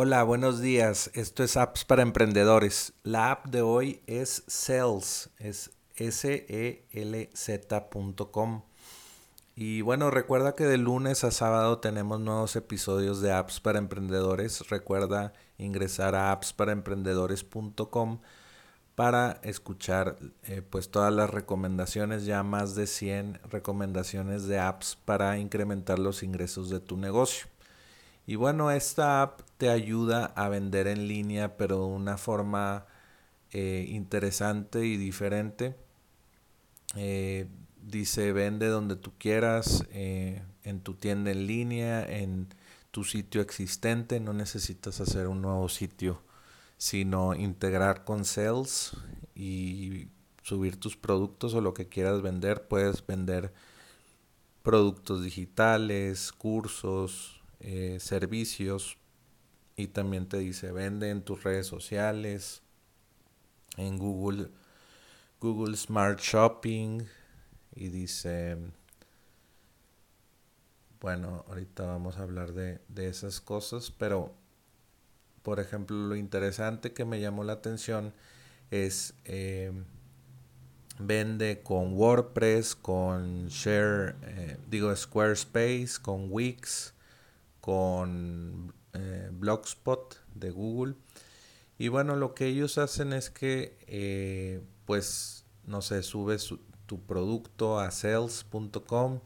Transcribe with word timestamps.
Hola, 0.00 0.22
buenos 0.22 0.60
días. 0.60 1.10
Esto 1.14 1.42
es 1.42 1.56
Apps 1.56 1.84
para 1.84 2.02
Emprendedores. 2.02 2.92
La 3.02 3.32
app 3.32 3.46
de 3.46 3.62
hoy 3.62 4.00
es 4.06 4.44
Sales, 4.46 5.30
es 5.38 5.72
S-E-L-Z.com. 5.96 6.52
Y 9.56 9.80
bueno, 9.80 10.12
recuerda 10.12 10.54
que 10.54 10.66
de 10.66 10.78
lunes 10.78 11.24
a 11.24 11.32
sábado 11.32 11.80
tenemos 11.80 12.20
nuevos 12.20 12.54
episodios 12.54 13.20
de 13.20 13.32
Apps 13.32 13.58
para 13.58 13.80
Emprendedores. 13.80 14.68
Recuerda 14.70 15.32
ingresar 15.58 16.14
a 16.14 16.30
appsparaemprendedores.com 16.30 18.20
para 18.94 19.40
escuchar 19.42 20.16
eh, 20.44 20.62
pues 20.62 20.92
todas 20.92 21.12
las 21.12 21.28
recomendaciones, 21.30 22.24
ya 22.24 22.44
más 22.44 22.76
de 22.76 22.86
100 22.86 23.40
recomendaciones 23.50 24.46
de 24.46 24.60
apps 24.60 24.94
para 24.94 25.38
incrementar 25.38 25.98
los 25.98 26.22
ingresos 26.22 26.70
de 26.70 26.78
tu 26.78 26.96
negocio. 26.96 27.48
Y 28.28 28.36
bueno, 28.36 28.70
esta 28.70 29.22
app 29.22 29.47
te 29.58 29.68
ayuda 29.70 30.26
a 30.36 30.48
vender 30.48 30.86
en 30.86 31.08
línea, 31.08 31.56
pero 31.56 31.78
de 31.80 31.86
una 31.86 32.16
forma 32.16 32.86
eh, 33.50 33.86
interesante 33.88 34.86
y 34.86 34.96
diferente. 34.96 35.76
Eh, 36.94 37.48
dice, 37.82 38.32
vende 38.32 38.68
donde 38.68 38.96
tú 38.96 39.12
quieras, 39.18 39.84
eh, 39.90 40.42
en 40.62 40.80
tu 40.80 40.94
tienda 40.94 41.32
en 41.32 41.46
línea, 41.48 42.08
en 42.08 42.48
tu 42.92 43.02
sitio 43.02 43.40
existente. 43.40 44.20
No 44.20 44.32
necesitas 44.32 45.00
hacer 45.00 45.26
un 45.26 45.42
nuevo 45.42 45.68
sitio, 45.68 46.22
sino 46.76 47.34
integrar 47.34 48.04
con 48.04 48.24
Sales 48.24 48.92
y 49.34 50.08
subir 50.42 50.78
tus 50.78 50.96
productos 50.96 51.52
o 51.54 51.60
lo 51.60 51.74
que 51.74 51.88
quieras 51.88 52.22
vender. 52.22 52.68
Puedes 52.68 53.04
vender 53.04 53.52
productos 54.62 55.24
digitales, 55.24 56.32
cursos, 56.32 57.42
servicios 57.98 58.98
y 59.78 59.86
también 59.86 60.28
te 60.28 60.38
dice 60.38 60.72
vende 60.72 61.08
en 61.08 61.22
tus 61.22 61.44
redes 61.44 61.66
sociales, 61.66 62.62
en 63.76 63.96
Google, 63.96 64.48
Google 65.40 65.76
Smart 65.76 66.18
Shopping 66.18 67.04
y 67.76 67.88
dice, 67.88 68.58
bueno, 71.00 71.44
ahorita 71.48 71.84
vamos 71.84 72.18
a 72.18 72.22
hablar 72.24 72.54
de, 72.54 72.80
esas 72.96 73.40
cosas, 73.40 73.92
pero 73.92 74.34
por 75.42 75.60
ejemplo 75.60 75.96
lo 75.96 76.16
interesante 76.16 76.92
que 76.92 77.04
me 77.04 77.20
llamó 77.20 77.44
la 77.44 77.52
atención 77.52 78.12
es 78.72 79.14
eh, 79.26 79.72
vende 80.98 81.62
con 81.62 81.94
WordPress, 81.94 82.74
con 82.74 83.46
Share, 83.46 84.16
eh, 84.22 84.56
digo 84.68 84.94
Squarespace, 84.94 86.02
con 86.02 86.32
Wix, 86.32 86.94
con 87.60 88.74
eh, 88.98 89.30
Blogspot 89.32 90.16
de 90.34 90.50
Google. 90.50 90.94
Y 91.78 91.88
bueno, 91.88 92.16
lo 92.16 92.34
que 92.34 92.46
ellos 92.46 92.78
hacen 92.78 93.12
es 93.12 93.30
que, 93.30 93.78
eh, 93.86 94.60
pues, 94.84 95.44
no 95.64 95.80
sé, 95.80 96.02
subes 96.02 96.52
tu 96.86 97.00
producto 97.02 97.78
a 97.78 97.90
sales.com, 97.90 99.20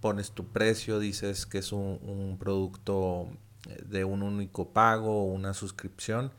pones 0.00 0.30
tu 0.30 0.46
precio, 0.52 1.00
dices 1.00 1.46
que 1.46 1.58
es 1.58 1.72
un, 1.72 2.36
producto 2.38 3.28
eh, 3.68 3.82
de 3.84 4.04
un 4.04 4.22
único 4.22 4.72
pago 4.72 5.22
o 5.22 5.32
una 5.32 5.54
suscripción 5.54 6.32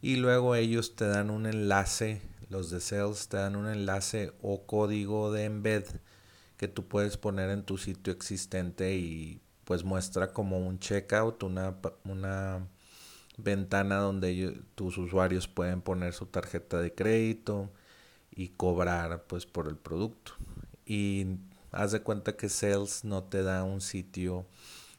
y 0.00 0.16
luego 0.16 0.54
ellos 0.54 0.96
te 0.96 1.06
dan 1.06 1.30
un 1.30 1.46
enlace, 1.46 2.22
los 2.48 2.70
de 2.70 2.80
sales 2.80 3.28
te 3.28 3.36
dan 3.36 3.56
un 3.56 3.68
enlace 3.68 4.32
o 4.40 4.64
código 4.66 5.32
de 5.32 5.44
embed 5.44 5.84
que 6.56 6.68
tú 6.68 6.86
puedes 6.86 7.16
poner 7.16 7.50
en 7.50 7.64
tu 7.64 7.76
sitio 7.76 8.12
existente 8.12 8.96
y 8.96 9.40
pues 9.66 9.82
muestra 9.82 10.32
como 10.32 10.64
un 10.64 10.78
checkout, 10.78 11.42
una, 11.42 11.74
una 12.04 12.68
ventana 13.36 13.96
donde 13.96 14.62
tus 14.76 14.96
usuarios 14.96 15.48
pueden 15.48 15.82
poner 15.82 16.14
su 16.14 16.26
tarjeta 16.26 16.80
de 16.80 16.94
crédito 16.94 17.72
y 18.30 18.50
cobrar 18.50 19.24
pues 19.24 19.44
por 19.44 19.66
el 19.66 19.76
producto. 19.76 20.34
Y 20.86 21.38
haz 21.72 21.90
de 21.90 22.00
cuenta 22.00 22.36
que 22.36 22.48
Sales 22.48 23.04
no 23.04 23.24
te 23.24 23.42
da 23.42 23.64
un 23.64 23.80
sitio 23.80 24.46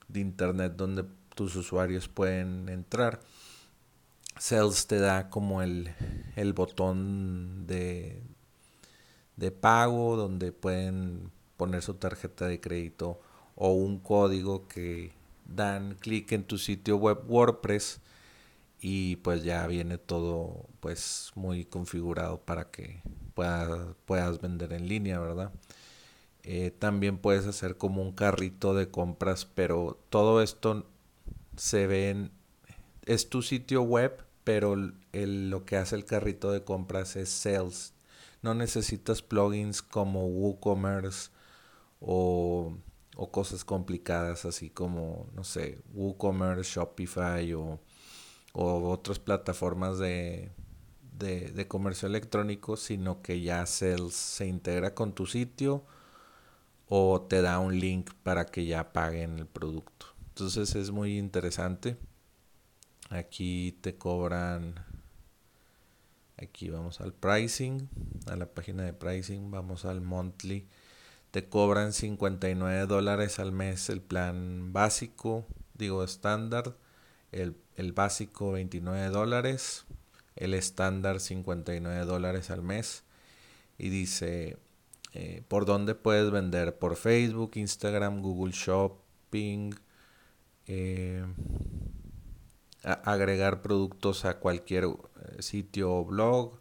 de 0.09 0.19
internet 0.19 0.73
donde 0.75 1.06
tus 1.33 1.56
usuarios 1.56 2.09
pueden 2.09 2.67
entrar. 2.67 3.22
Sales 4.38 4.85
te 4.85 5.00
da 5.00 5.29
como 5.29 5.61
el, 5.61 5.95
el 6.35 6.51
botón 6.51 7.67
de, 7.67 8.22
de 9.38 9.51
pago 9.51 10.17
donde 10.17 10.51
pueden 10.51 11.31
poner 11.56 11.81
su 11.81 11.94
tarjeta 11.94 12.47
de 12.47 12.59
crédito 12.59 13.22
o 13.57 13.72
un 13.73 14.00
código 14.00 14.68
que 14.68 15.12
dan 15.45 15.95
clic 15.95 16.31
en 16.31 16.44
tu 16.44 16.57
sitio 16.57 16.97
web 16.97 17.19
WordPress 17.28 18.00
y 18.79 19.18
pues 19.18 19.44
ya 19.44 19.66
viene 19.68 19.97
todo 19.97 20.68
pues 20.79 21.31
muy 21.35 21.66
configurado 21.66 22.40
para 22.40 22.69
que 22.69 23.01
puedas, 23.34 24.41
vender 24.41 24.73
en 24.73 24.88
línea, 24.88 25.19
¿verdad? 25.19 25.51
Eh, 26.44 26.72
también 26.72 27.18
puedes 27.18 27.45
hacer 27.45 27.78
como 27.78 28.01
un 28.01 28.13
carrito 28.13 28.73
de 28.73 28.90
compras, 28.90 29.45
pero 29.45 30.00
todo 30.09 30.41
esto 30.41 30.85
se 31.56 31.88
ve 31.88 32.09
en... 32.09 32.31
Es 33.06 33.29
tu 33.29 33.41
sitio 33.41 33.84
web, 33.84 34.24
pero 34.44 34.75
lo 35.13 35.66
que 35.66 35.78
hace 35.78 35.95
el 35.95 36.06
carrito 36.06 36.51
de 36.51 36.63
compras 36.63 37.16
es 37.16 37.29
sales. 37.29 37.94
No 38.41 38.53
necesitas 38.53 39.22
plugins 39.22 39.81
como 39.81 40.28
WooCommerce 40.28 41.31
o 42.00 42.66
o 43.17 43.31
cosas 43.31 43.66
complicadas 43.66 44.45
así 44.45 44.69
como, 44.69 45.28
no 45.33 45.44
sé, 45.44 45.81
WooCommerce, 45.94 46.75
Shopify 46.75 47.51
o, 47.53 47.79
otras 48.53 49.19
plataformas 49.19 50.00
de, 50.00 50.51
de, 51.11 51.67
comercio 51.67 52.07
electrónico, 52.07 52.75
sino 52.75 53.22
que 53.22 53.41
ya 53.41 53.66
Sales 53.66 54.13
se 54.13 54.47
integra 54.47 54.95
con 54.95 55.13
tu 55.13 55.27
sitio 55.27 55.83
o 56.88 57.22
te 57.22 57.41
da 57.41 57.59
un 57.59 57.79
link 57.79 58.11
para 58.23 58.45
que 58.45 58.66
ya 58.66 58.94
paguen 58.94 59.38
el 59.38 59.45
producto. 59.45 60.07
Entonces 60.29 60.75
es 60.75 60.89
muy 60.89 61.19
interesante. 61.19 61.97
Aquí 63.09 63.77
te 63.81 63.95
cobran, 63.95 64.75
aquí 66.38 66.69
vamos 66.69 67.00
al 67.00 67.13
pricing, 67.13 67.89
a 68.27 68.35
la 68.35 68.47
página 68.47 68.83
de 68.83 68.94
pricing, 68.94 69.51
vamos 69.51 69.85
al 69.85 70.01
monthly 70.01 70.67
te 71.31 71.47
cobran 71.47 71.93
59 71.93 72.85
dólares 72.85 73.39
al 73.39 73.51
mes 73.51 73.89
el 73.89 74.01
plan 74.01 74.71
básico, 74.73 75.45
digo 75.73 76.03
estándar, 76.03 76.75
el, 77.31 77.55
básico 77.93 78.53
29 78.53 79.09
dólares, 79.09 79.85
el 80.35 80.53
estándar 80.53 81.19
59 81.19 82.05
dólares 82.05 82.49
al 82.49 82.61
mes. 82.61 83.03
Y 83.77 83.89
dice, 83.89 84.57
eh, 85.13 85.43
¿por 85.47 85.65
dónde 85.65 85.95
puedes 85.95 86.31
vender? 86.31 86.77
Por 86.77 86.95
Facebook, 86.95 87.51
Instagram, 87.55 88.21
Google 88.21 88.53
Shopping, 88.53 89.71
eh, 90.65 91.25
agregar 92.83 93.61
productos 93.61 94.25
a 94.25 94.39
cualquier 94.39 94.85
eh, 94.85 95.41
sitio 95.41 95.94
o 95.94 96.05
blog. 96.05 96.59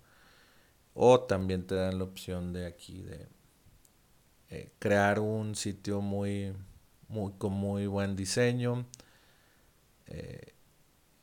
O 0.95 1.21
también 1.21 1.67
te 1.67 1.75
dan 1.75 1.99
la 1.99 2.05
opción 2.05 2.53
de 2.53 2.67
aquí 2.67 3.03
de 3.03 3.29
eh, 4.51 4.71
crear 4.79 5.19
un 5.19 5.55
sitio 5.55 6.01
muy, 6.01 6.53
muy, 7.09 7.33
con 7.39 7.53
muy 7.53 7.87
buen 7.87 8.17
diseño. 8.17 8.87
Eh, 10.07 10.55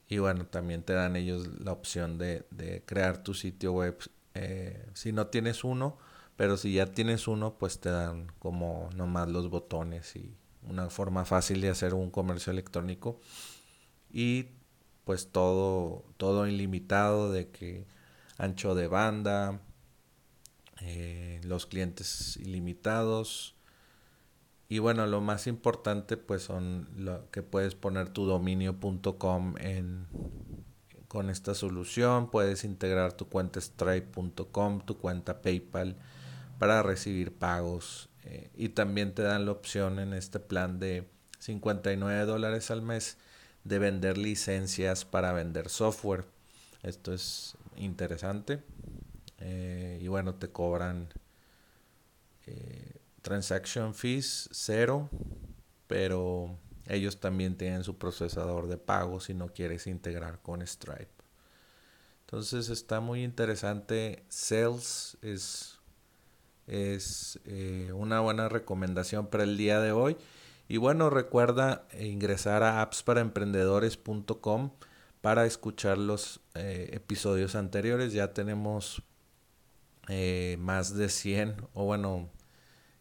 y 0.07 0.17
bueno, 0.17 0.45
también 0.45 0.83
te 0.83 0.93
dan 0.93 1.15
ellos 1.15 1.47
la 1.59 1.71
opción 1.71 2.17
de, 2.17 2.45
crear 2.85 3.23
tu 3.23 3.33
sitio 3.33 3.73
web 3.73 3.97
eh, 4.35 4.85
si 4.93 5.11
no 5.11 5.27
tienes 5.27 5.63
uno, 5.63 5.97
pero 6.35 6.57
si 6.57 6.73
ya 6.73 6.87
tienes 6.87 7.27
uno, 7.27 7.57
pues 7.57 7.79
te 7.79 7.89
dan 7.89 8.27
como 8.39 8.89
nomás 8.95 9.29
los 9.29 9.49
botones 9.49 10.15
y 10.15 10.35
una 10.67 10.89
forma 10.89 11.25
fácil 11.25 11.61
de 11.61 11.69
hacer 11.69 11.93
un 11.93 12.11
comercio 12.11 12.51
electrónico. 12.51 13.19
Y 14.11 14.47
pues 15.05 15.31
todo, 15.31 16.05
todo 16.17 16.47
ilimitado 16.47 17.31
de 17.31 17.49
que 17.49 17.85
ancho 18.37 18.75
de 18.75 18.87
banda, 18.87 19.59
eh, 20.81 21.41
los 21.43 21.65
clientes 21.65 22.37
ilimitados. 22.37 23.55
Y 24.69 24.79
bueno, 24.79 25.05
lo 25.05 25.21
más 25.21 25.47
importante 25.47 26.17
pues 26.17 26.43
son 26.43 26.89
lo 26.95 27.29
que 27.31 27.43
puedes 27.43 27.75
poner 27.75 28.09
tu 28.09 28.25
dominio.com 28.25 29.55
en 29.59 30.07
con 31.13 31.29
esta 31.29 31.53
solución, 31.53 32.31
puedes 32.31 32.63
integrar 32.63 33.13
tu 33.13 33.29
cuenta 33.29 33.61
stripe.com, 33.61 34.81
tu 34.81 34.97
cuenta 34.97 35.43
PayPal 35.43 35.95
para 36.57 36.81
recibir 36.81 37.37
pagos 37.37 38.09
eh, 38.23 38.49
y 38.55 38.69
también 38.69 39.13
te 39.13 39.21
dan 39.21 39.45
la 39.45 39.51
opción 39.51 39.99
en 39.99 40.13
este 40.13 40.39
plan 40.39 40.79
de 40.79 41.07
59 41.37 42.25
dólares 42.25 42.71
al 42.71 42.81
mes 42.81 43.17
de 43.63 43.77
vender 43.77 44.17
licencias 44.17 45.05
para 45.05 45.33
vender 45.33 45.69
software. 45.69 46.25
Esto 46.81 47.13
es 47.13 47.57
interesante. 47.75 48.63
Eh, 49.45 49.99
y 50.01 50.07
bueno, 50.07 50.35
te 50.35 50.49
cobran 50.49 51.09
eh, 52.45 52.93
transaction 53.21 53.93
fees 53.93 54.47
cero, 54.53 55.09
pero 55.87 56.57
ellos 56.87 57.19
también 57.19 57.57
tienen 57.57 57.83
su 57.83 57.97
procesador 57.97 58.67
de 58.67 58.77
pago 58.77 59.19
si 59.19 59.33
no 59.33 59.49
quieres 59.49 59.85
integrar 59.87 60.41
con 60.41 60.65
Stripe. 60.65 61.11
Entonces 62.21 62.69
está 62.69 63.01
muy 63.01 63.21
interesante. 63.23 64.23
Sales 64.29 65.17
es, 65.21 65.77
es 66.65 67.37
eh, 67.43 67.91
una 67.93 68.21
buena 68.21 68.47
recomendación 68.47 69.27
para 69.27 69.43
el 69.43 69.57
día 69.57 69.81
de 69.81 69.91
hoy. 69.91 70.15
Y 70.69 70.77
bueno, 70.77 71.09
recuerda 71.09 71.85
ingresar 71.99 72.63
a 72.63 72.81
appsparaemprendedores.com 72.81 74.71
para 75.19 75.45
escuchar 75.45 75.97
los 75.97 76.39
episodios 76.55 77.55
anteriores. 77.55 78.13
Ya 78.13 78.33
tenemos 78.33 79.03
eh, 80.09 80.57
más 80.59 80.95
de 80.95 81.09
100 81.09 81.55
o 81.73 81.85
bueno, 81.85 82.29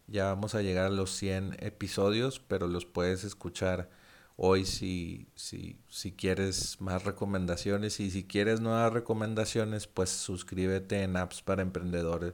ya 0.07 0.25
vamos 0.25 0.55
a 0.55 0.61
llegar 0.61 0.87
a 0.87 0.89
los 0.89 1.11
100 1.11 1.57
episodios, 1.59 2.39
pero 2.39 2.67
los 2.67 2.85
puedes 2.85 3.23
escuchar 3.23 3.89
hoy 4.35 4.65
si, 4.65 5.27
si, 5.35 5.79
si 5.89 6.11
quieres 6.13 6.81
más 6.81 7.03
recomendaciones 7.03 7.99
y 7.99 8.11
si 8.11 8.25
quieres 8.25 8.61
nuevas 8.61 8.93
recomendaciones, 8.93 9.87
pues 9.87 10.09
suscríbete 10.09 11.03
en 11.03 11.17
apps 11.17 11.41
para 11.41 11.61
emprendedores 11.61 12.33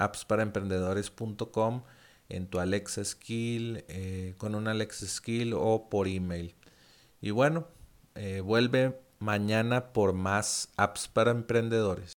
appsparaemprendedores.com 0.00 1.82
en 2.28 2.46
tu 2.46 2.60
Alexa 2.60 3.04
Skill, 3.04 3.84
eh, 3.88 4.34
con 4.38 4.54
un 4.54 4.68
Alexa 4.68 5.06
Skill 5.06 5.52
o 5.54 5.88
por 5.90 6.08
email. 6.08 6.54
Y 7.20 7.30
bueno, 7.32 7.66
eh, 8.14 8.40
vuelve 8.40 8.98
mañana 9.18 9.92
por 9.92 10.14
más 10.14 10.70
apps 10.76 11.08
para 11.08 11.32
emprendedores. 11.32 12.08